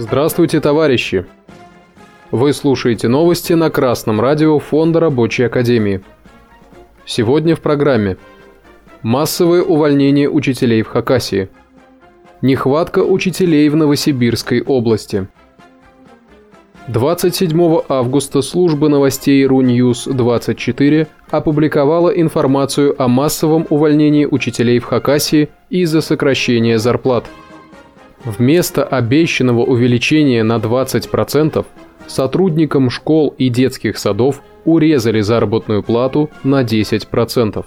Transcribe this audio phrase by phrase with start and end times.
[0.00, 1.26] Здравствуйте, товарищи!
[2.30, 6.02] Вы слушаете новости на Красном радио Фонда Рабочей Академии.
[7.04, 8.16] Сегодня в программе
[9.02, 11.48] Массовое увольнение учителей в Хакасии.
[12.42, 15.26] Нехватка учителей в Новосибирской области.
[16.86, 26.78] 27 августа служба новостей РУНьюз-24 опубликовала информацию о массовом увольнении учителей в Хакасии из-за сокращения
[26.78, 27.24] зарплат–
[28.24, 31.64] Вместо обещанного увеличения на 20%
[32.06, 37.64] сотрудникам школ и детских садов урезали заработную плату на 10%.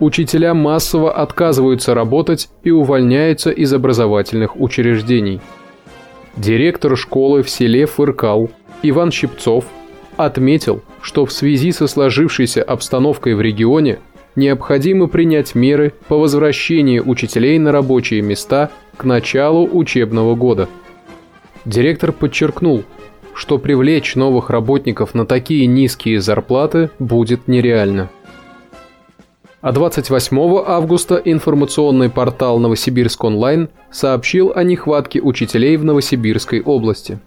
[0.00, 5.40] Учителя массово отказываются работать и увольняются из образовательных учреждений.
[6.36, 8.48] Директор школы в селе Фыркал
[8.82, 9.64] Иван Щипцов
[10.16, 13.98] отметил, что в связи со сложившейся обстановкой в регионе
[14.36, 20.68] необходимо принять меры по возвращению учителей на рабочие места к началу учебного года.
[21.64, 22.84] Директор подчеркнул,
[23.32, 28.10] что привлечь новых работников на такие низкие зарплаты будет нереально.
[29.60, 37.20] А 28 августа информационный портал «Новосибирск онлайн» сообщил о нехватке учителей в Новосибирской области.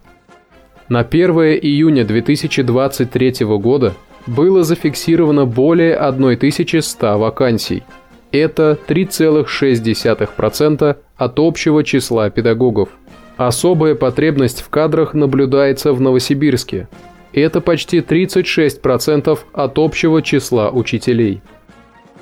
[0.90, 3.94] На 1 июня 2023 года
[4.28, 7.84] было зафиксировано более 1100 вакансий.
[8.32, 12.90] Это 3,6% от общего числа педагогов.
[13.38, 16.88] Особая потребность в кадрах наблюдается в Новосибирске.
[17.34, 21.42] Это почти 36% от общего числа учителей.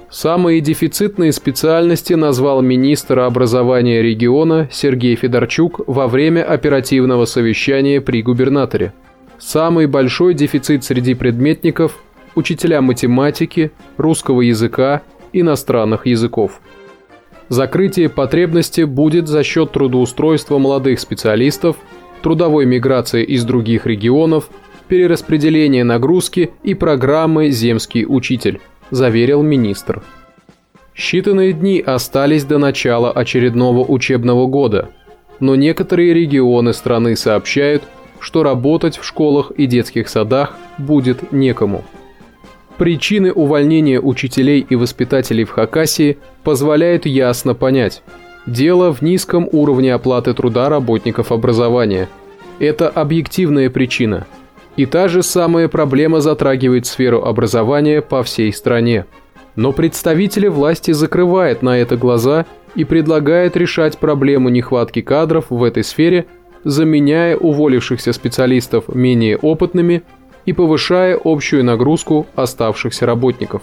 [0.09, 8.93] Самые дефицитные специальности назвал министр образования региона Сергей Федорчук во время оперативного совещания при губернаторе–
[9.39, 12.03] Самый большой дефицит среди предметников–
[12.35, 15.01] учителя математики, русского языка,
[15.33, 16.61] иностранных языков.
[17.49, 21.77] Закрытие потребности будет за счет трудоустройства молодых специалистов,
[22.21, 24.49] трудовой миграции из других регионов,
[24.87, 28.59] перераспределения нагрузки и программы «Земский учитель»,
[28.91, 30.03] заверил министр.
[30.95, 34.89] Считанные дни остались до начала очередного учебного года,
[35.39, 37.83] но некоторые регионы страны сообщают–
[38.19, 41.83] что работать в школах и детских садах будет некому.
[42.79, 48.01] Причины увольнения учителей и воспитателей в Хакасии позволяют ясно понять.
[48.45, 52.07] Дело в низком уровне оплаты труда работников образования.
[52.57, 54.27] Это объективная причина.
[54.77, 59.05] И та же самая проблема затрагивает сферу образования по всей стране.
[59.57, 65.83] Но представители власти закрывают на это глаза и предлагают решать проблему нехватки кадров в этой
[65.83, 66.27] сфере–
[66.63, 70.03] заменяя уволившихся специалистов менее опытными
[70.49, 73.61] и повышая общую нагрузку оставшихся работников.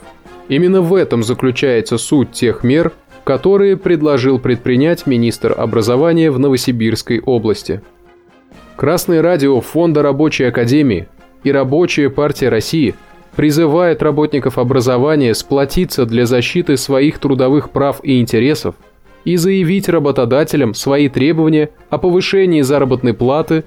[0.48, 2.92] Именно в этом заключается суть тех мер,
[3.24, 7.80] которые предложил предпринять министр образования в Новосибирской области.
[8.76, 11.08] Красное радио Фонда рабочей академии
[11.42, 12.94] и Рабочая партия России
[13.34, 18.76] призывает работников образования сплотиться для защиты своих трудовых прав и интересов–
[19.26, 23.64] и заявить работодателям свои требования о повышении заработной платы,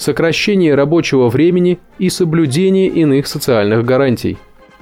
[0.00, 4.38] сокращении рабочего времени и соблюдении иных социальных гарантий.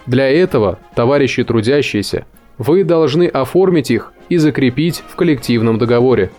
[0.06, 2.25] Для этого, товарищи трудящиеся,
[2.56, 6.31] вы должны оформить их и закрепить в коллективном договоре.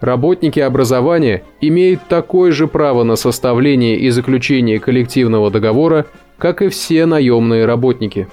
[0.00, 6.06] Работники образования имеют такое же право на составление и заключение коллективного договора,
[6.38, 8.28] как и все наемные работники.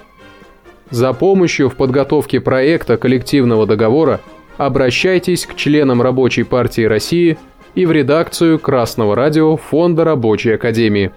[0.92, 4.22] За помощью в подготовке проекта коллективного договора
[4.58, 7.40] обращайтесь к членам Рабочей партии России
[7.76, 11.12] и в редакцию Красного радио Фонда Рабочей Академии.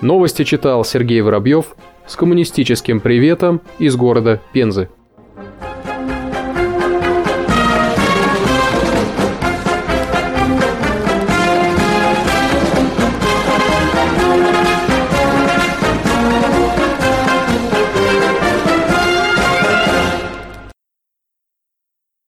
[0.00, 1.74] Новости читал Сергей Воробьев
[2.06, 4.88] с коммунистическим приветом из города Пензы.